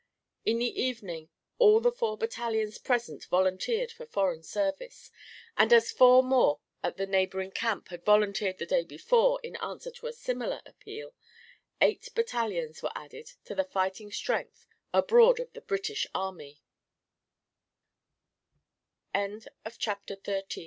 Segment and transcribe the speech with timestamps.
[0.45, 1.29] In the evening
[1.59, 5.11] all the four battalions present volunteered for foreign service,
[5.55, 9.91] and as four more at the neighbouring Camp had volunteered the day before in answer
[9.91, 11.13] to a similar appeal,
[11.81, 16.55] eight battalions were added to the fighting strength abroad of the British A